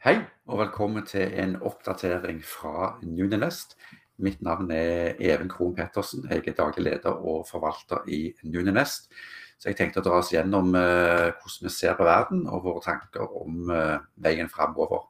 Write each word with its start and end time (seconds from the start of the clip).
Hei, 0.00 0.14
og 0.48 0.56
velkommen 0.62 1.02
til 1.04 1.34
en 1.42 1.58
oppdatering 1.60 2.38
fra 2.40 2.94
Nuninest. 3.04 3.74
Mitt 4.16 4.38
navn 4.40 4.70
er 4.72 5.18
Even 5.20 5.48
Krohn 5.52 5.74
Pettersen. 5.76 6.22
Jeg 6.30 6.40
er 6.48 6.54
daglig 6.56 6.86
leder 6.86 7.18
og 7.20 7.42
forvalter 7.44 8.06
i 8.08 8.30
Nuninest. 8.48 9.10
Så 9.60 9.68
jeg 9.68 9.76
tenkte 9.76 10.00
å 10.00 10.06
dra 10.06 10.22
oss 10.22 10.30
gjennom 10.32 10.70
eh, 10.72 11.26
hvordan 11.36 11.66
vi 11.66 11.72
ser 11.74 11.98
på 11.98 12.06
verden 12.08 12.46
og 12.48 12.62
våre 12.64 12.80
tanker 12.86 13.34
om 13.42 13.68
eh, 13.68 13.98
veien 14.24 14.48
framover. 14.48 15.02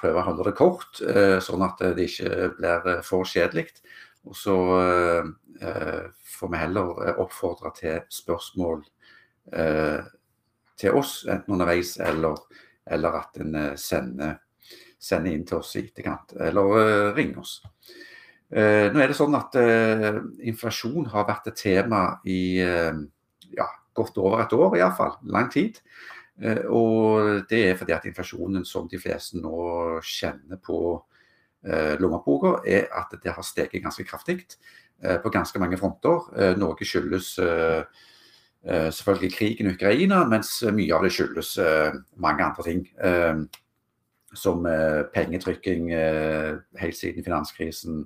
Prøve 0.00 0.18
å 0.18 0.24
holde 0.26 0.46
det 0.48 0.54
kort, 0.58 0.98
eh, 1.06 1.36
sånn 1.46 1.62
at 1.68 1.78
det 1.94 2.08
ikke 2.08 2.48
blir 2.56 2.88
eh, 2.96 3.04
for 3.06 3.30
kjedelig. 3.30 3.68
Og 4.26 4.34
så 4.40 4.56
eh, 4.80 5.28
eh, 5.60 6.08
får 6.32 6.50
vi 6.50 6.64
heller 6.64 7.14
oppfordre 7.14 7.70
til 7.78 8.02
spørsmål 8.10 8.82
til 10.80 10.98
oss, 10.98 11.14
enten 11.30 11.54
underveis 11.54 11.94
eller 12.02 12.42
eller 12.90 13.18
at 13.20 13.40
en 13.42 13.54
eh, 13.54 13.74
sender, 13.78 14.38
sender, 15.00 15.32
inn 15.32 15.44
til 15.48 15.60
oss 15.60 15.74
i 15.78 15.84
etterkant, 15.86 16.34
eller 16.48 16.76
uh, 16.76 17.10
ringer 17.16 17.42
oss. 17.42 17.60
Uh, 18.50 18.90
nå 18.90 19.00
er 19.00 19.10
det 19.10 19.16
sånn 19.16 19.36
at 19.38 19.54
Inflasjon 20.50 21.06
har 21.12 21.28
vært 21.28 21.52
et 21.52 21.60
tema 21.62 22.02
i 22.26 22.58
ja, 22.60 23.68
godt 23.96 24.18
over 24.20 24.42
et 24.42 24.56
år, 24.56 24.76
iallfall. 24.80 25.16
Lang 25.30 25.50
tid. 25.52 25.80
og 26.72 27.46
det 27.50 27.58
er 27.68 27.74
fordi 27.76 27.92
at 27.92 28.06
inflasjonen 28.08 28.64
som 28.64 28.86
de 28.88 28.98
fleste 28.98 29.36
nå 29.36 30.00
kjenner 30.00 30.56
på 30.62 30.78
lommeboka, 32.00 32.62
er 32.64 32.86
at 32.96 33.12
det 33.20 33.34
har 33.36 33.44
steget 33.44 33.82
ganske 33.82 34.06
kraftig 34.08 34.38
på 35.00 35.32
ganske 35.32 35.60
mange 35.60 35.76
fronter. 35.76 36.30
noe 36.56 36.86
skyldes 36.86 37.34
Eh, 37.38 37.82
selvfølgelig 38.64 39.32
krigen 39.32 39.66
i 39.66 39.74
Ukraina, 39.74 40.24
mens 40.28 40.52
mye 40.74 40.92
av 40.94 41.04
det 41.04 41.12
skyldes 41.14 41.54
eh, 41.62 41.94
mange 42.20 42.44
andre 42.44 42.66
ting. 42.66 42.86
Eh, 43.00 43.42
som 44.30 44.62
pengetrykking 45.10 45.88
helt 45.90 46.94
siden 46.94 47.24
finanskrisen 47.26 48.04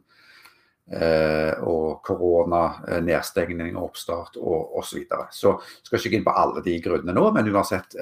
og 1.68 1.98
korona, 2.00 2.62
nedstengning, 3.04 3.74
og 3.76 3.90
oppstart 3.90 4.38
og 4.40 4.72
osv. 4.78 4.86
Så, 4.88 4.96
videre. 5.02 5.26
så 5.28 5.52
skal 5.84 6.00
ikke 6.00 6.16
inn 6.16 6.24
på 6.24 6.32
alle 6.32 6.62
de 6.64 6.78
grunnene 6.80 7.12
nå, 7.12 7.26
men 7.36 7.52
uansett, 7.52 7.92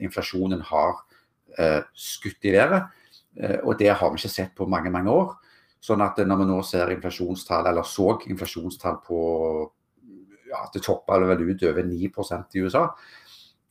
inflasjonen 0.00 0.64
har 0.70 1.04
skutt 1.92 2.48
i 2.48 2.54
været. 2.56 2.88
Og 3.68 3.76
det 3.76 3.92
har 3.92 4.08
vi 4.08 4.22
ikke 4.22 4.32
sett 4.38 4.56
på 4.56 4.64
mange, 4.72 4.88
mange 4.88 5.12
år. 5.12 5.36
Sånn 5.84 6.00
at 6.00 6.16
når 6.24 6.40
vi 6.40 6.48
nå 6.48 6.62
ser 6.64 6.96
inflasjonstall, 6.96 7.68
eller 7.74 7.84
så 7.84 8.14
inflasjonstall 8.24 9.02
på 9.04 9.20
ja, 10.56 10.66
det 10.72 10.82
toppa 10.86 11.18
vel 11.20 11.44
ut 11.50 11.64
over 11.68 11.84
9% 11.84 12.56
i 12.56 12.64
USA, 12.64 12.86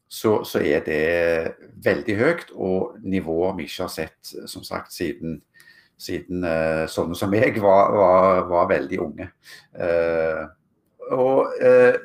så, 0.07 0.43
så, 0.43 0.59
er 0.61 0.83
det 0.85 1.55
veldig 1.83 2.17
høyt. 2.17 2.51
Og 2.53 2.97
nivået 3.03 3.57
vi 3.57 3.67
ikke 3.67 3.87
har 3.87 3.93
sett 3.93 4.33
som 4.49 4.63
sagt, 4.63 4.93
siden, 4.93 5.41
siden 5.97 6.45
uh, 6.45 6.85
sånne 6.91 7.17
som 7.17 7.33
meg 7.33 7.57
var, 7.63 7.95
var, 7.95 8.43
var 8.51 8.69
veldig 8.71 9.01
unge. 9.01 9.29
Uh, 9.73 10.45
og 11.15 11.57
uh, 11.61 11.97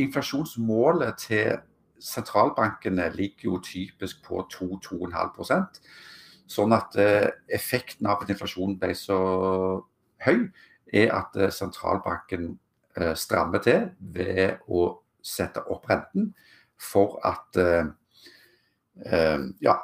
inflasjonsmålet 0.00 1.20
til 1.20 1.60
sentralbankene 2.02 3.12
ligger 3.14 3.52
jo 3.52 3.60
typisk 3.62 4.24
på 4.26 4.42
2-2,5% 4.50 5.82
Sånn 6.50 6.74
at 6.74 6.96
effekten 7.48 8.08
av 8.10 8.24
at 8.24 8.32
inflasjonen 8.34 8.74
ble 8.76 8.90
så 8.98 9.16
høy, 10.20 10.50
er 10.92 11.12
at 11.14 11.38
sentralbanken 11.54 12.50
stramme 13.16 13.60
til 13.64 13.86
ved 14.14 14.58
å 14.68 14.88
sette 15.22 15.62
opp 15.70 15.86
renten 15.90 16.32
for 16.82 17.20
at 17.26 17.58
eh, 17.60 17.86
eh, 19.06 19.46
ja, 19.62 19.76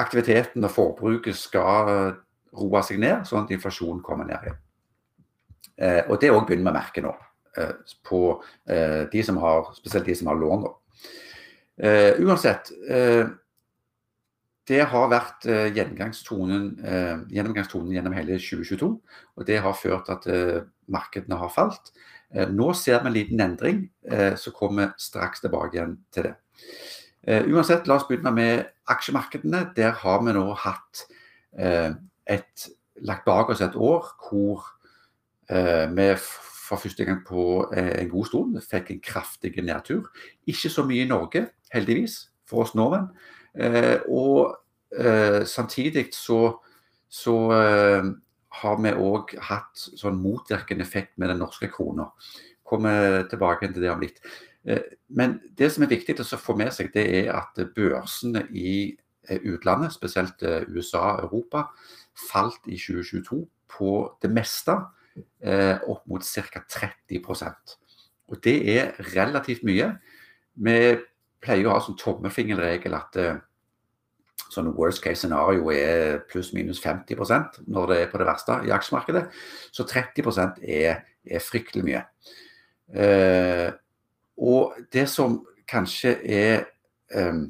aktiviteten 0.00 0.64
og 0.64 0.72
forbruket 0.74 1.36
skal 1.36 1.90
roe 2.56 2.82
seg 2.86 3.00
ned, 3.02 3.26
sånn 3.28 3.44
at 3.44 3.52
inflasjonen 3.54 4.00
kommer 4.02 4.26
ned 4.26 4.46
igjen. 4.46 4.60
Og 6.10 6.16
Det 6.20 6.28
òg 6.28 6.42
begynner 6.48 6.66
vi 6.66 6.72
å 6.72 6.76
merke 6.76 7.02
nå, 7.04 7.10
på 8.04 8.18
de 8.68 9.22
som 9.24 9.38
har, 9.40 9.70
spesielt 9.78 10.08
de 10.08 10.16
som 10.18 10.28
har 10.28 10.36
lån. 10.36 10.66
Uansett, 12.20 12.68
det 14.68 14.84
har 14.92 15.08
vært 15.10 15.46
gjennomgangstonen, 15.46 16.66
gjennomgangstonen 17.32 17.94
gjennom 17.94 18.14
hele 18.14 18.36
2022. 18.38 18.90
og 19.36 19.46
Det 19.48 19.56
har 19.64 19.74
ført 19.74 20.06
til 20.06 20.14
at 20.14 20.66
markedene 20.90 21.38
har 21.40 21.50
falt. 21.54 21.90
Eh, 22.34 22.46
nå 22.46 22.70
ser 22.78 23.02
vi 23.02 23.10
en 23.10 23.14
liten 23.14 23.42
endring, 23.42 23.84
eh, 24.06 24.36
så 24.36 24.52
kommer 24.54 24.82
vi 24.82 25.02
straks 25.02 25.42
tilbake 25.42 25.76
igjen 25.76 25.96
til 26.14 26.28
det. 26.28 26.34
Eh, 27.26 27.42
uansett, 27.50 27.88
la 27.88 27.96
oss 27.98 28.06
begynne 28.08 28.32
med 28.32 28.66
aksjemarkedene. 28.88 29.72
Der 29.76 29.90
har 29.90 30.22
vi 30.22 30.32
nå 30.32 30.54
hatt 30.54 31.06
et, 32.30 32.68
lagt 33.02 33.24
bak 33.24 33.48
oss 33.50 33.60
et 33.60 33.74
år 33.74 34.06
hvor 34.22 34.62
vi 35.50 36.06
for 36.16 36.78
første 36.78 37.04
gang 37.04 37.24
på 37.26 37.66
en 37.74 38.08
god 38.08 38.26
stund 38.28 38.60
fikk 38.62 38.92
en 38.92 39.00
kraftig 39.02 39.56
nedtur. 39.58 40.06
Ikke 40.46 40.70
så 40.70 40.84
mye 40.86 41.02
i 41.02 41.08
Norge, 41.08 41.48
heldigvis, 41.74 42.30
for 42.46 42.62
oss 42.62 42.76
nordmenn. 42.78 43.10
Og 43.54 44.56
samtidig 45.46 46.04
så, 46.14 46.38
så 47.08 47.34
har 48.60 48.78
vi 48.82 48.92
òg 48.92 49.34
hatt 49.46 49.78
sånn 49.78 50.18
motvirkende 50.20 50.84
effekt 50.84 51.16
med 51.18 51.30
den 51.30 51.40
norske 51.42 51.70
krona. 51.70 52.08
Kommer 52.66 53.24
tilbake 53.30 53.70
til 53.70 53.82
det 53.82 53.92
om 53.92 54.02
litt. 54.02 54.18
Eh, 54.64 54.82
men 55.16 55.38
det 55.56 55.70
som 55.72 55.84
er 55.84 55.92
viktig 55.92 56.18
å 56.20 56.40
få 56.40 56.56
med 56.58 56.72
seg, 56.74 56.90
det 56.94 57.06
er 57.22 57.30
at 57.34 57.58
børsene 57.76 58.44
i 58.50 58.74
eh, 59.28 59.40
utlandet, 59.48 59.94
spesielt 59.94 60.42
eh, 60.42 60.66
USA 60.68 61.16
og 61.16 61.28
Europa, 61.28 61.68
falt 62.28 62.66
i 62.68 62.78
2022 62.78 63.44
på 63.70 63.92
det 64.22 64.32
meste 64.34 64.74
opp 65.90 66.04
mot 66.08 66.22
ca. 66.22 66.60
30% 66.70 67.72
Og 68.30 68.38
Det 68.40 68.54
er 68.72 68.92
relativt 69.12 69.64
mye. 69.66 69.88
Vi 70.54 70.76
pleier 71.40 71.68
å 71.68 71.74
ha 71.74 71.80
sånn 71.84 71.98
tommefingerregel 72.00 72.96
at 72.98 73.16
sånn 74.50 74.72
worst 74.76 75.02
case 75.04 75.22
scenario 75.22 75.70
er 75.74 76.20
pluss-minus 76.30 76.80
50% 76.82 77.62
når 77.70 77.92
det 77.92 77.98
er 78.00 78.10
på 78.10 78.20
det 78.20 78.26
verste 78.28 78.58
i 78.66 78.72
aksjemarkedet. 78.74 79.26
Så 79.74 79.86
30% 79.88 80.60
er, 80.66 81.04
er 81.24 81.44
fryktelig 81.44 81.86
mye. 81.86 82.02
Eh, 82.90 83.68
og 84.40 84.76
det 84.92 85.06
som 85.10 85.40
kanskje 85.70 86.16
er 86.26 86.64
eh, 87.14 87.40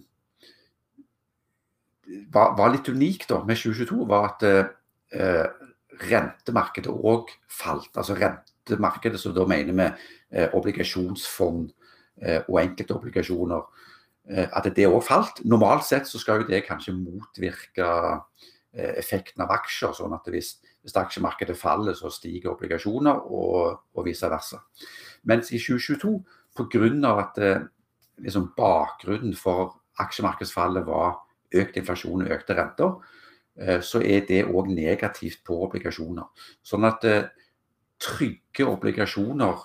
var, 2.34 2.56
var, 2.58 2.72
litt 2.74 2.90
unikt 2.90 3.30
da 3.30 3.40
med 3.46 3.58
2022, 3.60 4.04
var 4.10 4.32
at 4.32 4.46
eh, 4.50 5.46
rentemarkedet 6.10 6.92
òg 6.92 7.32
falt. 7.48 7.92
Altså 7.94 8.18
rentemarkedet, 8.18 9.20
som 9.22 9.36
da 9.36 9.46
mener 9.48 9.72
vi 9.72 9.86
eh, 9.88 10.50
obligasjonsfond 10.58 11.70
eh, 11.70 11.79
og 12.20 12.58
enkelte 12.60 12.94
obligasjoner 12.94 13.62
Eh, 14.30 14.46
at 14.52 14.68
det 14.76 14.86
òg 14.88 15.02
falt. 15.04 15.42
Normalt 15.48 15.86
sett 15.86 16.08
så 16.08 16.20
skal 16.20 16.42
jo 16.42 16.50
det 16.50 16.62
kanskje 16.66 16.94
motvirke 16.94 17.86
eh, 18.72 18.92
effekten 19.00 19.42
av 19.44 19.54
aksjer. 19.56 19.94
sånn 19.96 20.14
at 20.14 20.28
hvis, 20.30 20.58
hvis 20.84 20.96
aksjemarkedet 20.96 21.56
faller, 21.58 21.96
så 21.98 22.12
stiger 22.12 22.52
obligasjoner, 22.52 23.24
og, 23.26 23.80
og 23.96 24.06
vice 24.06 24.30
versa. 24.30 24.62
Mens 25.26 25.50
i 25.52 25.58
2022, 25.58 26.14
pga. 26.56 27.14
at 27.18 27.38
eh, 27.38 27.64
liksom 28.20 28.52
bakgrunnen 28.56 29.34
for 29.34 29.80
aksjemarkedsfallet 30.00 30.86
var 30.86 31.18
økt 31.50 31.76
inflasjon 31.76 32.22
og 32.22 32.30
økte 32.30 32.54
renter, 32.54 33.16
så 33.84 33.98
er 34.00 34.22
det 34.24 34.46
òg 34.46 34.70
negativt 34.72 35.42
på 35.44 35.56
obligasjoner. 35.66 36.46
Sånn 36.64 36.86
at 36.86 37.02
trygge 38.00 38.64
obligasjoner 38.64 39.58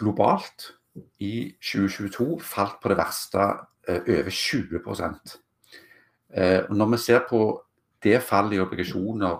globalt 0.00 0.77
i 1.24 1.50
2022 1.62 2.38
falt 2.44 2.78
på 2.82 2.92
det 2.92 2.98
verste 2.98 3.44
eh, 3.88 4.02
over 4.02 4.30
20 4.30 4.80
eh, 6.34 6.62
Når 6.70 6.90
vi 6.90 6.98
ser 6.98 7.24
på 7.28 7.42
det 8.02 8.22
fallet 8.22 8.56
i 8.56 8.60
obligasjoner 8.60 9.38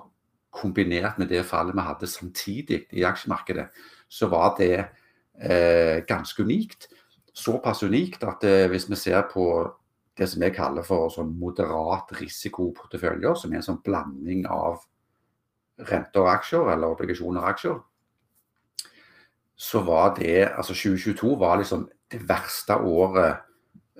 kombinert 0.50 1.18
med 1.18 1.28
det 1.28 1.44
fallet 1.46 1.76
vi 1.76 1.86
hadde 1.86 2.06
samtidig 2.06 2.86
i 2.90 3.04
aksjemarkedet, 3.04 3.68
så 4.08 4.26
var 4.26 4.56
det 4.58 4.84
eh, 5.40 6.04
ganske 6.06 6.42
unikt. 6.42 6.88
Såpass 7.32 7.82
unikt 7.82 8.24
at 8.24 8.42
hvis 8.42 8.88
vi 8.90 8.96
ser 8.96 9.22
på 9.32 9.44
det 10.18 10.26
som 10.28 10.42
jeg 10.42 10.56
kaller 10.56 10.82
for 10.82 11.12
sånn 11.14 11.36
moderat 11.38 12.10
risikoporteføljer, 12.18 13.36
som 13.38 13.52
er 13.52 13.60
en 13.60 13.68
sånn 13.68 13.82
blanding 13.84 14.48
av 14.50 14.80
renter 15.86 16.24
og 16.24 16.32
aksjer, 16.32 16.72
eller 16.72 16.96
obligasjoner 16.96 17.44
og 17.44 17.50
aksjer, 17.52 17.76
så 19.58 19.82
var 19.82 20.14
det 20.16 20.48
Altså 20.54 20.74
2022 20.74 21.34
var 21.38 21.58
liksom 21.58 21.88
det 22.12 22.20
verste 22.28 22.76
året 22.76 23.36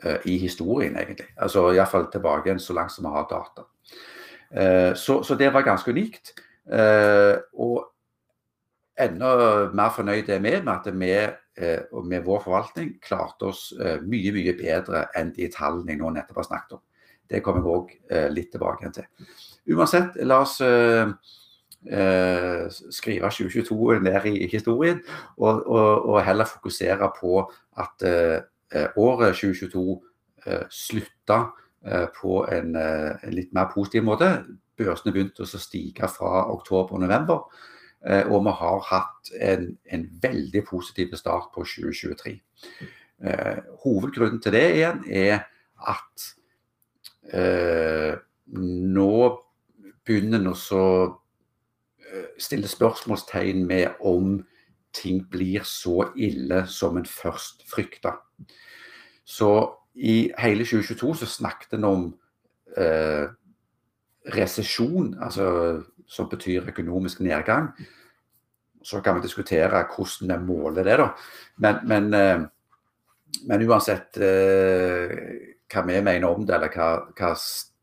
uh, 0.04 0.16
i 0.24 0.38
historien, 0.38 0.96
egentlig. 0.96 1.26
Altså 1.36 1.72
Iallfall 1.72 2.06
tilbake 2.12 2.48
igjen 2.48 2.62
så 2.62 2.72
langt 2.72 2.92
som 2.94 3.04
vi 3.04 3.12
har 3.12 3.26
data. 3.30 3.66
Uh, 4.54 4.94
så, 4.96 5.22
så, 5.22 5.34
det 5.34 5.52
var 5.52 5.66
ganske 5.66 5.90
unikt. 5.90 6.32
Uh, 6.64 7.36
og 7.58 7.90
enda 8.98 9.34
mer 9.74 9.90
fornøyd 9.94 10.28
er 10.28 10.38
vi 10.38 10.54
med 10.60 10.68
at 10.68 10.86
vi 10.86 11.26
med 12.04 12.22
vår 12.22 12.40
forvaltning 12.44 12.92
klarte 13.02 13.48
oss 13.50 13.72
mye 14.06 14.30
mye 14.34 14.52
bedre 14.54 15.04
enn 15.18 15.32
de 15.34 15.48
tallene 15.50 15.90
jeg 15.90 15.98
nå 15.98 16.10
nettopp 16.14 16.38
har 16.38 16.46
snakket 16.46 16.76
om. 16.76 16.82
Det 17.28 17.42
kommer 17.44 17.64
jeg 17.64 17.74
òg 17.74 17.92
eh, 18.10 18.28
litt 18.32 18.50
tilbake 18.54 18.90
til. 18.94 19.08
Uansett, 19.74 20.16
la 20.24 20.40
oss 20.44 20.58
eh, 20.64 21.04
eh 21.04 21.12
skrive 22.90 23.30
2022 23.30 24.00
ned 24.02 24.24
i 24.26 24.48
historien, 24.50 24.98
og, 25.36 25.62
og, 25.66 26.08
og 26.08 26.24
heller 26.26 26.44
fokusere 26.44 27.10
på 27.20 27.44
at 27.78 28.04
eh, 28.08 28.88
året 28.96 29.38
2022 29.38 29.84
eh, 30.46 30.64
slutta 30.70 31.44
på 32.20 32.40
en, 32.50 32.74
en, 32.76 33.32
litt 33.32 33.52
mer 33.54 33.68
positiv 33.70 34.02
måte. 34.04 34.26
Børsene 34.76 35.12
begynte 35.14 35.46
å 35.46 35.60
stige 35.62 36.08
fra 36.10 36.42
oktober 36.50 36.98
og 36.98 37.04
november. 37.04 37.44
Og 38.02 38.42
vi 38.44 38.54
har 38.58 38.82
hatt 38.90 39.30
en, 39.40 39.68
en 39.86 40.04
veldig 40.22 40.64
positiv 40.66 41.14
start 41.16 41.52
på 41.54 41.62
2023. 41.62 42.34
Eh, 43.24 43.56
hovedgrunnen 43.82 44.38
til 44.42 44.54
det 44.54 44.66
igjen 44.76 45.00
er 45.10 45.40
at 45.90 46.26
eh, 47.34 48.14
nå 48.54 49.14
begynner 50.06 50.38
en 50.38 50.52
stille 52.38 52.68
spørsmålstegn 52.68 53.66
med 53.66 54.00
om 54.00 54.38
ting 54.94 55.20
blir 55.30 55.66
så 55.68 56.08
ille 56.16 56.64
som 56.66 56.96
en 56.96 57.06
først 57.06 57.64
frykta. 57.68 58.16
Så 59.24 59.50
i 59.94 60.30
hele 60.38 60.64
2022 60.64 61.14
så 61.20 61.28
snakket 61.28 61.76
en 61.76 61.84
om 61.84 62.04
eh, 62.76 63.28
resesjon, 64.34 65.14
altså, 65.20 65.82
som 66.08 66.28
betyr 66.28 66.70
økonomisk 66.70 67.20
nedgang. 67.20 67.68
Så 68.82 69.02
kan 69.04 69.18
vi 69.18 69.26
diskutere 69.26 69.84
hvordan 69.90 70.30
vi 70.30 70.46
måler 70.46 70.86
det, 70.86 70.96
da. 71.02 71.10
Men, 71.58 71.82
men 71.84 72.14
eh, 72.14 72.46
men 73.46 73.64
uansett 73.68 74.18
eh, 74.22 75.14
hva 75.68 75.84
vi 75.86 76.00
mener 76.00 76.28
om 76.28 76.46
det, 76.46 76.54
eller 76.56 76.72
hva, 76.72 76.90
hva 77.16 77.32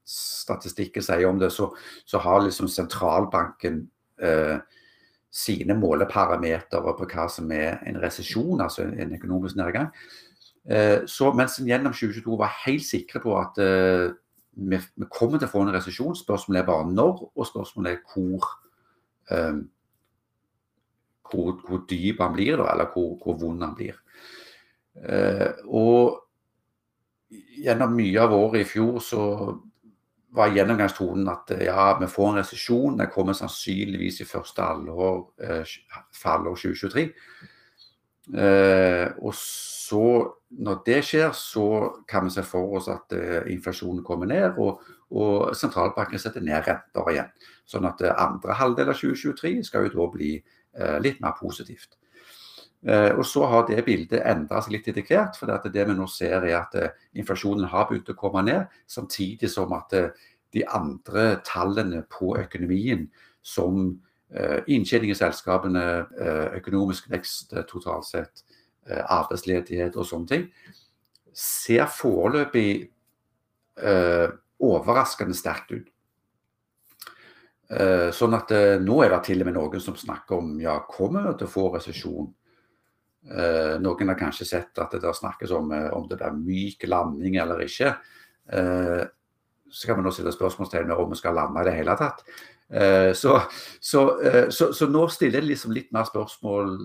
statistikken 0.06 1.06
sier 1.06 1.28
om 1.30 1.40
det, 1.42 1.52
så, 1.54 1.70
så 2.06 2.22
har 2.22 2.44
liksom 2.44 2.70
sentralbanken 2.72 3.86
sine 5.36 5.76
måleparametere 5.76 6.94
på 6.96 7.08
hva 7.12 7.26
som 7.32 7.50
er 7.52 7.82
en 7.90 7.98
resesjon, 8.00 8.62
altså 8.64 8.86
en 8.88 9.16
økonomisk 9.18 9.58
nedgang. 9.60 9.90
Eh, 10.66 11.04
så 11.12 11.30
mens 11.36 11.60
en 11.60 11.68
gjennom 11.70 11.94
2022 11.94 12.38
var 12.40 12.54
helt 12.64 12.86
sikre 12.86 13.22
på 13.22 13.36
at 13.38 13.60
eh, 13.62 14.16
vi, 14.56 14.80
kommer 15.12 15.38
til 15.38 15.50
å 15.50 15.52
få 15.52 15.66
en 15.66 15.74
resesjon, 15.76 16.16
spørsmålet 16.18 16.64
er 16.64 16.70
bare 16.70 16.88
når, 16.90 17.22
og 17.36 17.50
spørsmålet 17.50 17.92
er 17.92 18.14
hvor, 18.14 18.48
eh, 19.36 19.60
hvor, 21.30 21.52
hvor 21.68 21.84
dyp 21.90 22.24
han 22.24 22.34
blir, 22.38 22.64
eller 22.64 22.90
hvor, 22.94 23.18
hvor 23.22 23.38
vond 23.44 23.68
han 23.68 23.76
blir. 23.78 24.00
Eh, 25.04 25.52
og 25.68 26.22
gjennom 27.60 27.94
mye 28.00 28.24
av 28.24 28.34
året 28.40 28.64
i 28.64 28.70
fjor 28.70 29.02
så 29.04 29.24
var 30.36 30.54
gjennomgangstonen 30.54 31.28
at 31.32 31.52
eh, 31.56 31.66
ja, 31.70 31.90
vi 32.00 32.08
får 32.12 32.32
en 32.32 32.40
resesjon. 32.42 32.98
Den 33.00 33.12
kommer 33.14 33.38
sannsynligvis 33.38 34.22
i 34.22 34.30
første 34.30 34.64
halvår 34.66 35.20
eh, 35.44 35.76
fallår 36.14 36.58
2023. 36.62 37.10
Eh, 38.34 39.08
og 39.22 39.36
så, 39.38 40.06
når 40.50 40.82
det 40.86 41.02
skjer, 41.06 41.30
så 41.38 41.68
kan 42.10 42.26
vi 42.26 42.34
se 42.34 42.44
for 42.48 42.78
oss 42.80 42.90
at 42.90 43.14
eh, 43.14 43.52
inflasjonen 43.54 44.04
kommer 44.06 44.30
ned, 44.30 44.58
og, 44.58 44.82
og 45.14 45.54
sentralbanken 45.58 46.22
setter 46.22 46.44
ned 46.44 46.66
renter 46.66 47.12
igjen. 47.14 47.30
Sånn 47.70 47.86
at 47.90 48.02
eh, 48.02 48.16
andre 48.18 48.58
halvdel 48.58 48.90
av 48.94 48.98
2023 48.98 49.60
skal 49.70 49.88
jo 49.88 49.96
da 49.98 50.12
bli 50.18 50.36
litt 51.00 51.22
mer 51.24 51.32
positivt. 51.40 51.94
Eh, 52.88 53.18
og 53.18 53.26
Så 53.26 53.46
har 53.46 53.66
det 53.68 53.86
bildet 53.86 54.22
endra 54.30 54.62
seg 54.62 54.76
litt 54.76 54.88
etter 54.92 55.06
hvert. 55.08 55.36
for 55.36 55.50
det, 55.50 55.74
det 55.74 55.86
vi 55.88 55.94
nå 55.98 56.06
ser 56.08 56.46
er 56.46 56.60
at 56.60 56.76
eh, 56.76 56.90
inflasjonen 57.18 57.66
har 57.66 57.88
begynt 57.90 58.10
å 58.10 58.18
komme 58.18 58.44
ned, 58.46 58.68
samtidig 58.86 59.50
som 59.50 59.74
at 59.74 59.94
eh, 59.94 60.10
de 60.54 60.66
andre 60.70 61.42
tallene 61.44 62.04
på 62.10 62.38
økonomien, 62.38 63.10
som 63.42 64.00
inntjening 64.68 65.12
i 65.12 65.16
selskapene, 65.16 65.82
økonomisk 66.58 67.10
vekst 67.12 67.54
totalt 67.70 68.08
sett, 68.08 68.42
arbeidsledighet 68.88 69.96
og 69.96 70.08
sånne 70.08 70.32
ting, 70.32 70.46
ser 71.32 71.86
foreløpig 71.92 72.90
overraskende 74.66 75.38
sterkt 75.38 75.76
ut. 75.76 75.92
Sånn 78.18 78.40
at 78.40 78.56
nå 78.82 78.98
er 79.06 79.14
det 79.14 79.22
til 79.30 79.46
og 79.46 79.52
med 79.52 79.60
noen 79.60 79.84
som 79.84 80.00
snakker 80.00 80.40
om 80.40 80.56
ja, 80.64 80.80
kommer 80.90 81.36
til 81.36 81.48
å 81.48 81.56
få 81.60 81.68
resesjon? 81.76 82.34
Eh, 83.26 83.76
noen 83.82 84.12
har 84.12 84.20
kanskje 84.20 84.46
sett 84.46 84.82
at 84.82 84.92
det 84.94 85.02
der 85.02 85.16
snakkes 85.18 85.54
om 85.56 85.72
eh, 85.74 85.88
om 85.94 86.06
det 86.10 86.20
blir 86.20 86.36
myk 86.38 86.86
landing 86.90 87.40
eller 87.42 87.64
ikke. 87.66 87.96
Eh, 88.54 89.06
så 89.70 89.88
kan 89.88 89.98
vi 89.98 90.06
nå 90.06 90.12
stille 90.14 90.34
spørsmålstegn 90.34 90.92
ved 90.92 91.02
om 91.02 91.10
vi 91.10 91.18
skal 91.18 91.36
lande 91.36 91.64
i 91.64 91.66
det 91.66 91.74
hele 91.80 91.96
tatt. 91.98 92.22
Eh, 92.70 93.14
så, 93.18 93.40
så, 93.80 94.04
eh, 94.22 94.50
så, 94.50 94.72
så, 94.74 94.88
nå 94.90 95.08
stiller 95.10 95.42
jeg 95.42 95.50
liksom 95.50 95.74
litt 95.74 95.92
mer 95.94 96.06
spørsmål 96.06 96.78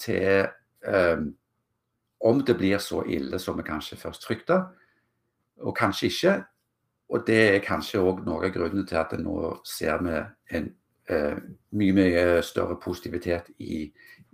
til 0.00 0.46
eh, 0.84 1.24
om 2.24 2.44
det 2.44 2.56
blir 2.60 2.80
så 2.80 3.02
ille 3.08 3.40
som 3.40 3.56
vi 3.56 3.66
kanskje 3.66 4.00
først 4.00 4.28
frykta, 4.28 4.60
og 5.64 5.76
kanskje 5.76 6.12
ikke. 6.12 6.38
Og 7.12 7.24
det 7.26 7.40
er 7.54 7.64
kanskje 7.64 8.00
òg 8.00 8.22
noe 8.24 8.48
av 8.48 8.52
grunnen 8.52 8.86
til 8.88 9.00
at 9.00 9.12
nå 9.20 9.36
ser 9.68 10.00
vi 10.04 10.20
en 10.56 10.70
mye 11.04 11.92
mye 11.92 12.20
større 12.46 12.78
positivitet 12.80 13.50
i, 13.60 13.82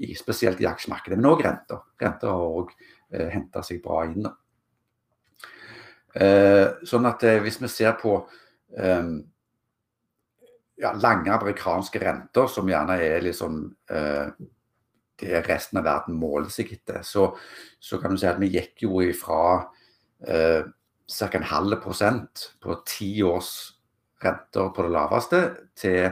i, 0.01 0.15
spesielt 0.15 0.61
i 0.63 0.69
aksjemarkedet, 0.71 1.19
men 1.19 1.31
òg 1.31 1.43
renter. 1.45 1.83
Renter 2.01 2.31
har 2.33 2.61
òg 2.61 2.71
eh, 2.77 3.29
henta 3.33 3.63
seg 3.67 3.83
bra 3.85 4.05
inn. 4.09 4.29
Eh, 6.15 6.67
sånn 6.87 7.09
at 7.11 7.27
eh, 7.27 7.41
hvis 7.45 7.61
vi 7.63 7.71
ser 7.71 7.97
på 8.01 8.15
eh, 8.79 9.11
ja, 10.81 10.95
lange 10.97 11.35
amerikanske 11.35 12.03
renter, 12.03 12.49
som 12.51 12.71
gjerne 12.71 12.97
er 13.05 13.27
liksom 13.27 13.61
eh, 13.93 14.33
det 15.21 15.43
resten 15.45 15.83
av 15.83 15.85
verden 15.85 16.17
måler 16.17 16.49
seg 16.53 16.73
etter, 16.79 17.03
så, 17.05 17.29
så, 17.77 18.01
kan 18.01 18.15
du 18.15 18.21
si 18.21 18.29
at 18.31 18.41
vi 18.41 18.55
gikk 18.55 18.87
jo 18.87 19.03
ifra 19.05 19.43
eh, 20.25 20.65
ca. 21.11 21.31
en 21.37 21.51
halv 21.51 21.77
prosent 21.85 22.49
på 22.63 22.79
ti 22.89 23.13
års 23.27 23.53
renter 24.25 24.73
på 24.73 24.85
det 24.87 24.95
laveste, 24.97 25.45
til 25.77 26.09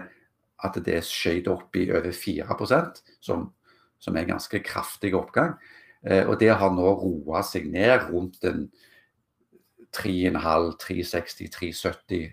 at 0.65 0.79
det 0.85 1.03
skjøt 1.07 1.51
opp 1.53 1.77
i 1.79 1.87
over 1.93 2.11
4% 2.15 3.03
som 3.23 3.51
som 3.99 4.17
er 4.17 4.21
en 4.25 4.31
ganske 4.35 4.61
kraftig 4.65 5.15
oppgang. 5.19 5.55
Eh, 6.07 6.29
og 6.29 6.41
det 6.41 6.55
har 6.55 6.71
nå 6.75 6.95
roa 7.01 7.43
seg 7.47 7.67
ned 7.71 8.01
rundt 8.13 8.45
en 8.47 8.71
3,5-360-370 9.97 12.31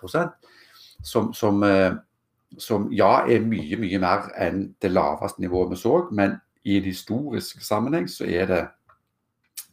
prosent. 0.00 0.32
Som, 1.04 1.32
som, 1.36 1.62
eh, 1.62 1.92
som, 2.58 2.92
ja 2.94 3.26
er 3.28 3.40
mye, 3.44 3.76
mye 3.78 3.98
mer 4.02 4.20
enn 4.40 4.74
det 4.82 4.90
laveste 4.92 5.40
nivået 5.44 5.70
vi 5.74 5.78
så. 5.82 6.08
Men 6.10 6.30
i 6.64 6.76
en 6.78 6.88
historisk 6.88 7.62
sammenheng 7.62 8.08
så 8.10 8.24
er 8.26 8.46
det 8.50 8.68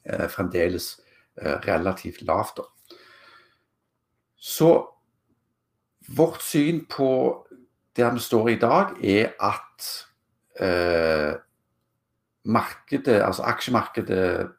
eh, 0.05 0.27
fremdeles 0.29 1.01
relativt 1.41 2.21
lavt. 2.27 2.59
Så 4.35 4.87
vårt 6.11 6.41
syn 6.43 6.85
på 6.91 7.47
der 7.97 8.13
vi 8.13 8.19
står 8.19 8.49
i 8.49 8.59
dag, 8.59 8.95
er 9.03 9.33
at 9.39 9.87
eh, 10.63 11.33
markedet, 12.43 13.21
altså 13.21 13.43
aksjemarkedet 13.43 14.51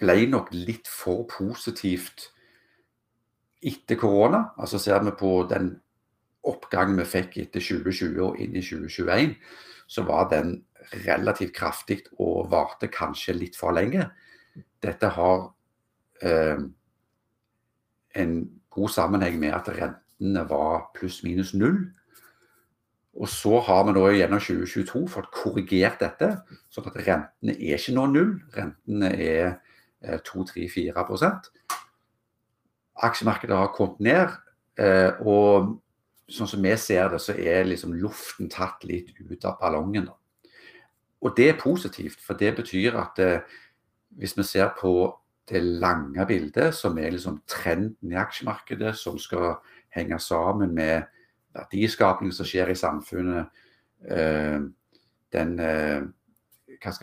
ble 0.00 0.16
nok 0.28 0.52
litt 0.52 0.88
for 0.90 1.24
positivt 1.30 2.30
etter 3.66 3.98
korona. 3.98 4.42
Altså 4.58 4.78
Ser 4.78 5.04
vi 5.04 5.14
på 5.18 5.32
den 5.50 5.74
oppgangen 6.46 6.98
vi 7.00 7.06
fikk 7.08 7.38
etter 7.42 7.62
2020 7.62 8.22
og 8.22 8.40
inn 8.42 8.54
i 8.54 8.62
2021, 8.62 9.34
så 9.86 10.04
var 10.06 10.28
den 10.30 10.58
relativt 11.06 11.54
kraftig 11.56 12.02
og 12.22 12.50
varte 12.52 12.90
kanskje 12.92 13.34
litt 13.34 13.56
for 13.58 13.74
lenge. 13.74 14.06
Dette 14.82 15.10
har 15.16 15.48
eh, 16.22 16.60
en 18.16 18.36
god 18.70 18.92
sammenheng 18.92 19.40
med 19.40 19.56
at 19.56 19.72
rentene 20.16 20.48
var 20.48 20.90
pluss-minus 20.96 21.54
null 21.54 21.84
og 23.16 23.28
så 23.32 23.60
har 23.64 23.86
vi 23.86 23.94
nå 23.96 24.02
gjennom 24.12 24.40
2022 24.42 25.06
fått 25.08 25.30
korrigert 25.32 26.02
dette, 26.02 26.28
sånn 26.72 26.88
at 26.90 26.98
rentene 27.00 27.54
er 27.54 27.78
ikke 27.78 27.94
nå 27.96 28.04
null. 28.12 28.34
Rentene 28.52 29.12
er 29.14 29.54
2-3-4 30.26 30.92
eh, 30.92 31.38
Aksjemarkedet 33.08 33.56
har 33.56 33.72
kommet 33.76 34.02
ned. 34.04 34.34
Eh, 34.76 35.16
og 35.24 35.78
sånn 36.28 36.50
som 36.50 36.64
vi 36.64 36.74
ser 36.80 37.08
det, 37.14 37.22
så 37.24 37.32
er 37.32 37.64
liksom 37.70 37.94
luften 37.96 38.52
tatt 38.52 38.84
litt 38.84 39.14
ut 39.16 39.48
av 39.48 39.56
ballongen. 39.62 40.10
Og 41.24 41.32
det 41.38 41.48
er 41.54 41.60
positivt, 41.60 42.20
for 42.20 42.36
det 42.36 42.52
betyr 42.58 42.98
at 43.00 43.22
eh, 43.24 43.56
hvis 44.20 44.36
vi 44.36 44.44
ser 44.44 44.74
på 44.76 44.92
det 45.48 45.62
lange 45.80 46.26
bildet, 46.28 46.74
som 46.76 46.98
er 47.00 47.14
liksom 47.14 47.40
trenden 47.48 48.12
i 48.12 48.20
aksjemarkedet, 48.20 48.92
som 48.98 49.16
skal 49.22 49.54
henge 49.96 50.18
sammen 50.22 50.74
med 50.74 51.08
verdiskapingen 51.56 52.34
som 52.34 52.46
skjer 52.46 52.70
i 52.72 52.78
samfunnet, 52.78 53.46
eh, 54.10 54.60
den, 55.32 55.58
eh, 55.60 56.02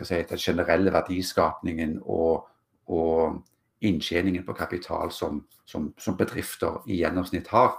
si, 0.02 0.22
den 0.30 0.38
generelle 0.38 0.92
verdiskapningen 0.92 1.98
og, 2.02 2.48
og 2.86 3.42
inntjeningen 3.84 4.44
på 4.44 4.56
kapital 4.56 5.12
som, 5.12 5.44
som, 5.64 5.92
som, 5.98 6.16
bedrifter 6.16 6.82
i 6.86 7.00
gjennomsnitt 7.02 7.50
har, 7.52 7.76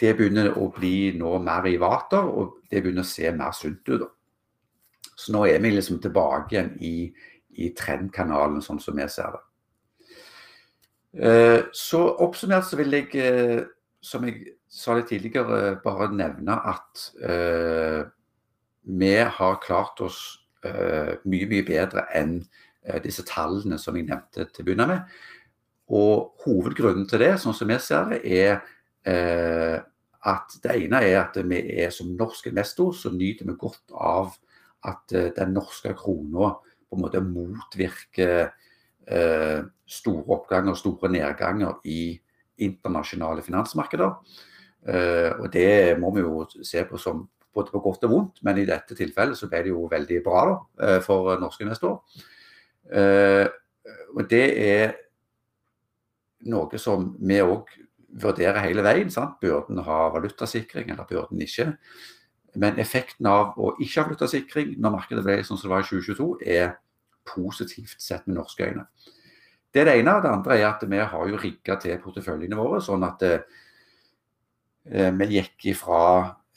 det 0.00 0.16
begynner 0.18 0.52
å 0.58 0.68
bli 0.74 1.12
nå 1.16 1.36
mer 1.42 1.66
i 1.70 1.78
vater, 1.78 2.22
og 2.26 2.62
det 2.70 2.82
begynner 2.82 3.04
å 3.04 3.08
se 3.08 3.30
mer 3.34 3.54
sunt 3.54 3.88
ut. 3.88 4.08
Så 5.14 5.34
nå 5.34 5.44
er 5.46 5.60
vi 5.62 5.70
liksom 5.70 6.00
tilbake 6.02 6.54
igjen 6.54 6.72
i, 6.82 6.96
i 7.62 7.70
trendkanalen, 7.76 8.62
sånn 8.64 8.80
som 8.82 8.96
vi 8.98 9.06
ser 9.12 9.36
det. 9.36 9.42
Eh, 11.12 11.60
så 11.76 12.00
oppsummert 12.24 12.66
så 12.66 12.78
vil 12.80 12.96
jeg, 12.96 13.10
som 14.02 14.24
jeg 14.26 14.56
sa 14.70 14.96
litt 14.98 15.08
tidligere, 15.12 15.76
bare 15.84 16.10
nevne 16.10 16.56
at 16.72 17.04
eh, 17.22 18.02
vi 18.82 19.14
har 19.22 19.60
klart 19.62 20.00
oss 20.02 20.18
uh, 20.66 21.14
mye, 21.28 21.46
mye 21.50 21.62
bedre 21.66 22.02
enn 22.18 22.40
uh, 22.42 22.98
disse 23.04 23.22
tallene 23.28 23.78
som 23.78 23.96
jeg 23.96 24.08
nevnte 24.08 24.48
til 24.50 24.64
å 24.64 24.66
begynne 24.66 24.88
med. 24.90 25.12
Og 25.92 26.42
hovedgrunnen 26.42 27.06
til 27.10 27.22
det, 27.22 27.36
sånn 27.38 27.54
som 27.54 27.70
vi 27.70 27.78
ser 27.82 28.10
det, 28.10 28.20
er 28.26 28.58
uh, 29.06 29.78
at 30.32 30.58
det 30.62 30.74
ene 30.84 31.02
er 31.06 31.20
at 31.20 31.38
vi 31.38 31.60
er 31.82 31.94
som 31.94 32.10
norsk 32.18 32.50
investor, 32.50 32.90
så 32.94 33.10
nyter 33.14 33.46
vi 33.48 33.58
godt 33.58 33.94
av 33.94 34.34
at 34.86 35.14
den 35.14 35.54
norske 35.54 35.92
krona 35.98 36.52
på 36.58 36.96
en 36.96 37.02
måte 37.02 37.20
motvirker 37.22 38.50
store 39.02 40.22
oppganger 40.30 40.74
og 40.74 40.78
store 40.78 41.10
nedganger 41.10 41.80
i 41.90 42.14
internasjonale 42.58 43.42
finansmarkeder. 43.42 44.14
og 45.38 45.52
det 45.52 45.98
må 45.98 46.10
vi 46.14 46.20
jo 46.20 46.46
se 46.66 46.82
på 46.84 46.98
som 46.98 47.28
både 47.54 47.72
på 47.72 47.80
godt 47.84 48.06
og 48.06 48.12
vondt, 48.12 48.40
men 48.46 48.60
i 48.60 48.66
dette 48.68 48.96
tilfellet 48.96 49.38
så 49.38 49.48
ble 49.50 49.62
det 49.64 49.72
jo 49.72 49.86
veldig 49.90 50.20
bra 50.24 50.44
da, 50.48 50.56
eh, 50.86 51.00
for 51.04 51.34
norske 51.40 51.64
investorer. 51.66 52.00
Eh, 52.92 53.46
og 54.16 54.24
det 54.30 54.46
er 54.62 54.94
noe 56.52 56.78
som 56.80 57.12
vi 57.20 57.40
òg 57.42 57.70
vurderer 58.22 58.60
hele 58.66 58.82
veien. 58.82 59.10
sant? 59.10 59.40
Bør 59.40 59.66
den 59.68 59.78
ha 59.78 60.08
valutasikring, 60.10 60.90
eller 60.90 61.04
bør 61.04 61.28
den 61.30 61.40
ikke? 61.40 61.76
Men 62.54 62.78
effekten 62.78 63.26
av 63.26 63.56
å 63.56 63.76
ikke 63.80 64.02
ha 64.02 64.08
valutasikring 64.08 64.74
når 64.78 64.90
markedet 64.90 65.24
ble 65.24 65.38
sånn 65.42 65.58
som 65.58 65.70
det 65.70 65.74
var 65.76 65.80
i 65.80 65.88
2022, 65.88 66.38
er 66.46 66.76
positivt 67.24 67.96
sett 67.98 68.26
med 68.26 68.36
norske 68.36 68.64
øyne. 68.64 68.86
Det 69.72 69.80
er 69.80 69.88
det 69.88 69.98
ene. 70.02 70.18
Det 70.20 70.28
andre 70.30 70.58
er 70.58 70.68
at 70.68 70.84
vi 70.88 71.00
har 71.00 71.28
jo 71.28 71.40
rigga 71.40 71.78
til 71.80 72.00
porteføljene 72.02 72.58
våre, 72.58 72.80
sånn 72.84 73.06
at 73.06 73.24
eh, 73.24 75.08
vi 75.16 75.28
gikk 75.32 75.70
ifra 75.72 76.02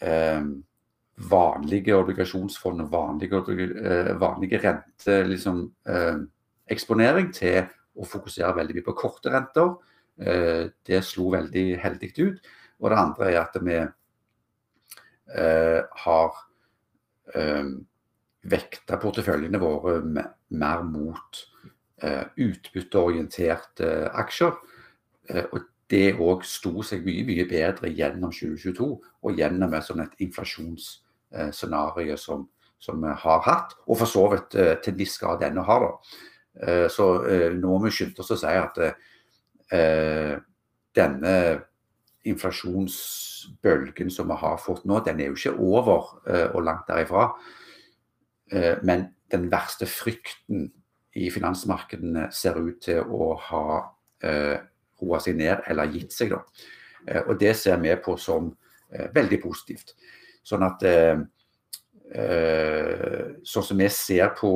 eh, 0.03 0.43
vanlige 1.31 1.95
obligasjonsfond 1.95 2.83
og 2.83 2.91
vanlige, 2.91 3.39
eh, 3.63 4.11
vanlige 4.19 4.59
rente, 4.65 5.21
liksom, 5.31 5.63
eksponering 6.67 7.31
til 7.31 7.61
å 7.95 8.07
fokusere 8.09 8.55
veldig 8.57 8.75
mye 8.75 8.87
på 8.89 8.97
korte 8.99 9.31
renter. 9.31 9.75
Uh, 10.15 10.71
det 10.87 11.01
slo 11.03 11.25
veldig 11.33 11.63
heldig 11.83 12.09
ut. 12.21 12.37
Og 12.79 12.87
det 12.91 12.99
andre 12.99 13.25
er 13.33 13.39
at 13.41 13.55
vi 13.63 13.75
har 16.05 16.37
vekta 18.55 18.99
porteføljene 19.01 19.59
våre 19.59 19.97
mer 20.05 20.83
mot 20.87 21.41
utbytteorienterte 22.03 23.87
aksjer. 24.11 24.51
og 25.51 25.59
det 25.89 26.15
òg 26.19 26.43
sto 26.43 26.83
seg 26.83 27.05
mye 27.05 27.23
mye 27.23 27.45
bedre 27.47 27.91
gjennom 27.93 28.33
2022 28.33 28.87
og 29.23 29.37
gjennom 29.39 29.73
et, 29.77 29.89
et 30.03 30.23
inflasjons 30.25 31.05
Eh, 31.35 31.51
som, 32.15 32.47
som, 32.79 33.01
vi 33.01 33.07
har 33.07 33.41
hatt, 33.43 33.75
og 33.87 33.97
for 33.99 34.07
så 34.07 34.25
vidt 34.31 34.49
til 34.51 34.75
til 34.83 34.97
viss 34.97 35.17
grad 35.19 35.43
ennå 35.43 35.61
har. 35.61 35.79
da. 35.79 35.91
Eh, 36.67 36.89
så 36.89 37.23
nå 37.53 37.67
må 37.67 37.83
vi 37.85 37.91
skynde 37.91 38.19
oss 38.19 38.31
å 38.31 38.37
si 38.39 38.47
at 38.47 38.79
denne 40.95 41.33
inflasjonsbølgen 42.23 44.11
som 44.13 44.29
vi 44.29 44.37
har 44.39 44.57
fått 44.61 44.85
nå, 44.85 44.99
den 45.03 45.19
er 45.19 45.31
jo 45.31 45.35
ikke 45.35 45.57
over 45.57 46.21
og 46.53 46.61
langt 46.63 46.87
derifra. 46.87 47.33
Men 48.85 49.07
den 49.31 49.49
verste 49.51 49.89
frykten 49.89 50.69
i 51.15 51.29
finansmarkedene 51.31 52.29
ser 52.35 52.59
ut 52.59 52.81
til 52.83 52.99
å 53.03 53.33
ha 53.49 53.67
roa 54.25 55.19
seg 55.21 55.35
ned 55.37 55.67
eller 55.69 55.91
gitt 55.93 56.15
seg. 56.15 56.31
da. 56.31 56.39
Og 57.27 57.35
det 57.39 57.51
ser 57.59 57.77
vi 57.83 57.91
på 58.01 58.15
som 58.19 58.47
veldig 59.13 59.39
positivt. 59.43 59.93
Sånn 60.45 60.65
at 60.65 60.85
eh, 60.85 61.21
eh, 62.13 63.21
Sånn 63.45 63.65
som 63.65 63.81
vi 63.81 63.87
ser 63.93 64.33
på 64.37 64.51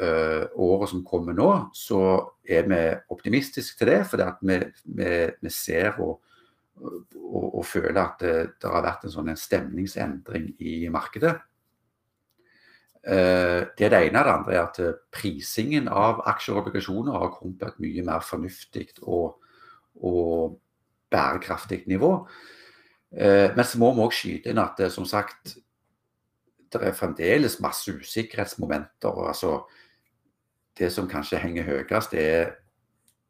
eh, 0.00 0.44
året 0.58 0.92
som 0.92 1.04
kommer 1.06 1.36
nå, 1.36 1.50
så 1.74 2.00
er 2.46 2.66
vi 2.70 2.80
optimistiske 3.14 3.78
til 3.80 3.92
det. 3.92 4.00
For 4.10 4.22
vi, 4.46 4.58
vi, 4.98 5.12
vi, 5.42 5.52
ser 5.54 5.98
og, 6.04 6.18
og, 6.82 7.46
og, 7.48 7.62
føler 7.66 8.00
at 8.02 8.22
det, 8.22 8.34
det, 8.58 8.70
har 8.70 8.86
vært 8.86 9.06
en 9.06 9.14
sånn 9.14 9.32
en 9.32 9.40
stemningsendring 9.40 10.52
i 10.58 10.80
markedet. 10.94 11.36
Det 13.08 13.86
er 13.86 13.92
det 13.92 13.98
ene. 14.10 14.20
Det 14.20 14.32
andre 14.34 14.52
er 14.52 14.62
at 14.66 14.78
prisingen 15.14 15.86
av 15.88 16.18
aksjer 16.28 16.58
og 16.58 16.66
obligasjoner 16.66 17.14
har 17.16 17.30
kommet 17.32 17.62
på 17.62 17.70
et 17.70 17.78
mye 17.80 18.02
mer 18.04 18.24
fornuftig 18.26 18.90
og, 19.00 19.38
og 20.04 20.58
bærekraftig 21.10 21.86
nivå. 21.88 22.12
Eh, 23.12 23.56
men 23.56 23.64
så 23.64 23.80
må 23.80 23.92
vi 23.94 24.04
òg 24.04 24.14
skyte 24.14 24.52
inn 24.52 24.60
at 24.62 24.80
som 24.92 25.06
sagt, 25.08 25.56
det 26.68 26.82
er 26.84 26.96
fremdeles 26.96 27.60
masse 27.64 27.92
usikkerhetsmomenter. 27.92 29.28
altså 29.28 29.64
Det 30.78 30.92
som 30.92 31.08
kanskje 31.08 31.38
henger 31.38 31.64
høyest, 31.64 32.14
er 32.14 32.56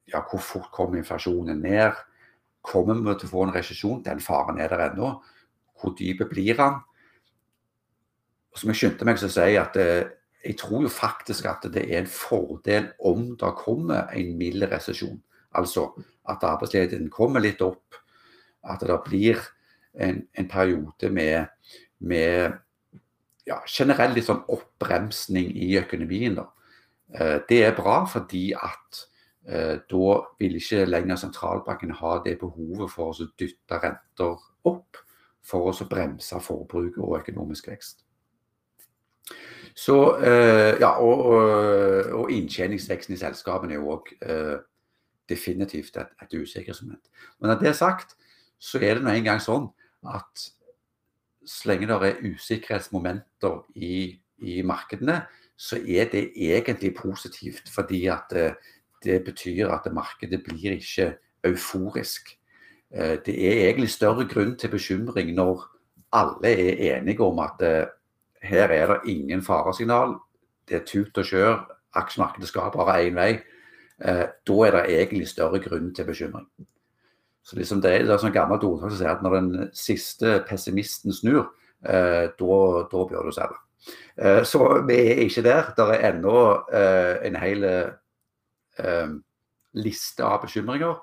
ja, 0.08 0.20
hvor 0.20 0.40
fort 0.40 0.73
kommer 0.73 0.99
inflasjonen 0.99 1.61
ned? 1.61 1.92
Kommer 2.62 2.94
vi 2.94 3.14
til 3.18 3.28
å 3.28 3.30
få 3.30 3.44
en 3.44 3.54
resesjon? 3.54 4.02
Den 4.02 4.20
faren 4.20 4.58
er 4.58 4.68
der 4.68 4.90
ennå. 4.90 5.23
Hvor 5.78 5.94
dyp 5.94 6.25
blir 6.30 6.56
den? 6.56 6.80
Som 8.59 8.73
jeg 8.73 8.81
skyndte 8.81 9.07
meg 9.07 9.21
å 9.23 9.31
si 9.31 9.55
at 9.61 9.77
eh, 9.79 10.09
jeg 10.45 10.57
tror 10.59 10.85
jo 10.87 10.91
faktisk 10.93 11.47
at 11.50 11.67
det 11.75 11.85
er 11.87 12.03
en 12.03 12.11
fordel 12.11 12.93
om 13.07 13.33
det 13.38 13.50
kommer 13.59 14.11
en 14.15 14.37
mild 14.38 14.67
resesjon. 14.71 15.19
Altså 15.59 15.91
at 16.29 16.45
arbeidsledigheten 16.47 17.11
kommer 17.11 17.43
litt 17.43 17.62
opp. 17.65 17.99
At 18.69 18.83
det 18.87 18.99
blir 19.07 19.41
en, 19.95 20.23
en 20.35 20.49
periode 20.49 21.11
med, 21.11 21.47
med 21.99 22.59
ja, 23.49 23.61
generell 23.67 24.15
litt 24.17 24.29
sånn 24.29 24.45
oppbremsning 24.53 25.50
i 25.57 25.73
økonomien. 25.81 26.38
Da. 26.38 26.49
Eh, 27.15 27.37
det 27.49 27.62
er 27.67 27.77
bra 27.77 28.00
fordi 28.11 28.50
at 28.57 29.05
eh, 29.49 29.77
da 29.91 30.19
vil 30.41 30.59
ikke 30.61 30.87
lenger 30.88 31.23
sentralbanken 31.23 31.95
ha 32.03 32.19
det 32.25 32.38
behovet 32.43 32.93
for 32.93 33.15
å 33.15 33.31
dytte 33.38 33.81
renter 33.83 34.37
opp 34.69 35.00
for 35.49 35.71
å 35.71 35.88
bremse 35.88 36.43
forbruk 36.45 37.00
og 37.00 37.21
økonomisk 37.23 37.71
vekst. 37.73 38.08
Så, 39.78 39.99
eh, 40.16 40.75
ja, 40.80 40.97
og, 40.99 41.25
og, 41.30 42.12
og 42.23 42.30
inntjeningsveksten 42.35 43.14
i 43.14 43.20
selskapene 43.20 43.76
er 43.76 43.78
jo 43.78 43.94
òg 43.94 44.11
definitivt 45.28 45.97
et, 46.00 46.14
et 46.25 46.35
usikkerhetsmoment. 46.40 47.11
Men 47.38 47.52
når 47.52 47.61
det 47.61 47.68
er 47.68 47.76
sagt, 47.78 48.16
så 48.58 48.80
er 48.82 48.99
det 48.99 49.04
nå 49.04 49.12
engang 49.14 49.42
sånn 49.42 49.68
at 50.08 50.49
så 51.49 51.70
lenge 51.70 51.88
det 51.88 52.08
er 52.08 52.32
usikkerhetsmomenter 52.32 53.61
i, 53.75 54.18
i 54.38 54.62
markedene, 54.66 55.23
så 55.58 55.78
er 55.80 56.11
det 56.12 56.32
egentlig 56.37 56.94
positivt. 56.97 57.70
Fordi 57.73 58.06
at 58.06 58.28
det, 58.30 58.47
eh, 58.47 58.75
det 59.04 59.23
betyr 59.25 59.70
at 59.70 59.87
markedet 59.94 60.42
blir 60.42 60.73
ikke 60.75 61.12
euforisk. 61.47 62.32
Eh, 62.90 63.16
det 63.26 63.35
er 63.35 63.68
egentlig 63.68 63.90
større 63.90 64.26
grunn 64.28 64.56
til 64.58 64.70
bekymring 64.70 65.30
når 65.35 65.62
alle 66.12 66.50
er 66.50 66.99
enige 66.99 67.23
om 67.23 67.38
at 67.38 67.62
eh, 67.62 67.87
her 68.42 68.73
er 68.75 68.92
det 68.92 69.12
ingen 69.12 69.42
faresignal. 69.42 70.16
Det 70.68 70.80
er 70.80 70.87
tut 70.87 71.18
og 71.18 71.25
kjør. 71.25 71.61
Aksjemarkedet 71.99 72.49
skal 72.50 72.73
bare 72.75 73.00
én 73.07 73.16
vei. 73.16 73.33
Da 73.99 74.59
er 74.66 74.75
det 74.76 74.83
egentlig 74.95 75.28
større 75.28 75.59
grunn 75.62 75.95
til 75.95 76.07
bekymring. 76.07 76.47
Så 77.49 77.57
liksom 77.57 77.80
det, 77.80 77.95
det 78.04 78.12
er 78.12 78.21
sånn 78.21 78.35
gammelt 78.35 78.64
ordtak 78.68 78.92
som 78.92 78.99
sier 79.00 79.14
at 79.14 79.23
når 79.25 79.35
den 79.38 79.71
siste 79.73 80.35
pessimisten 80.45 81.14
snur, 81.16 81.47
eh, 81.80 82.28
da 82.37 83.04
bør 83.09 83.25
du 83.25 83.33
selge. 83.33 83.57
Eh, 84.21 84.42
så 84.45 84.61
vi 84.85 84.99
er 85.14 85.23
ikke 85.25 85.47
der. 85.47 85.71
Det 85.76 85.87
er 85.95 86.04
ennå 86.11 86.42
eh, 86.76 87.14
en 87.25 87.38
hel 87.40 87.64
eh, 87.64 89.14
liste 89.80 90.26
av 90.28 90.42
bekymringer. 90.45 91.00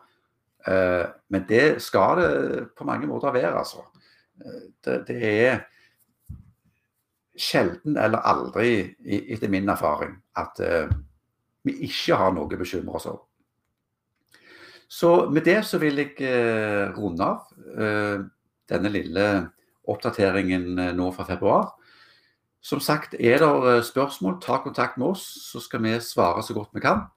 Eh, 0.70 1.06
men 1.34 1.48
det 1.50 1.80
skal 1.82 2.22
det 2.22 2.30
på 2.78 2.86
mange 2.86 3.10
måter 3.10 3.34
være, 3.34 3.56
altså. 3.64 3.88
Eh, 4.38 4.68
det, 4.86 5.00
det 5.10 5.20
er 5.34 5.66
sjelden 7.38 7.98
eller 8.00 8.24
aldri, 8.26 8.96
etter 9.06 9.52
min 9.52 9.70
erfaring, 9.70 10.16
at 10.40 10.62
vi 11.66 11.74
ikke 11.88 12.18
har 12.20 12.34
noe 12.36 12.48
å 12.48 12.60
bekymre 12.60 13.00
oss 13.00 13.08
over. 13.10 13.24
Så 14.88 15.30
med 15.34 15.46
det 15.48 15.64
så 15.66 15.80
vil 15.82 15.98
jeg 15.98 16.14
eh, 16.22 16.94
runde 16.94 17.26
av 17.26 17.48
eh, 17.74 18.22
denne 18.70 18.92
lille 18.94 19.26
oppdateringen 19.90 20.68
eh, 20.80 20.94
nå 20.96 21.10
fra 21.16 21.26
februar. 21.26 21.72
Som 22.66 22.82
sagt, 22.82 23.18
er 23.18 23.42
det 23.42 23.50
eh, 23.50 23.82
spørsmål, 23.86 24.38
ta 24.44 24.60
kontakt 24.64 25.00
med 25.02 25.16
oss, 25.16 25.26
så 25.50 25.62
skal 25.64 25.84
vi 25.86 25.96
svare 26.06 26.44
så 26.46 26.54
godt 26.58 26.74
vi 26.78 26.86
kan. 26.86 27.08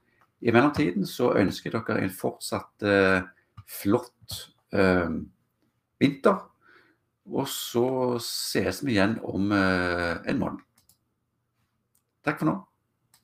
I 0.41 0.55
mellomtiden 0.55 1.07
så 1.09 1.35
ønsker 1.37 1.75
jeg 1.75 1.85
dere 1.91 2.07
en 2.07 2.15
fortsatt 2.15 2.87
eh, 2.89 3.21
flott 3.69 4.39
eh, 4.73 5.19
vinter. 6.01 6.41
Og 7.29 7.49
så 7.53 7.89
ses 8.25 8.81
vi 8.85 8.97
igjen 8.97 9.19
om 9.27 9.53
eh, 9.53 10.17
en 10.31 10.41
måned. 10.41 10.65
Takk 12.25 12.41
for 12.41 12.49
nå. 12.51 12.57